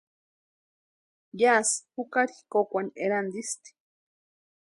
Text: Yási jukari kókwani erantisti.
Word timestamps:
Yási 1.41 1.77
jukari 1.95 2.37
kókwani 2.51 2.91
erantisti. 3.05 3.71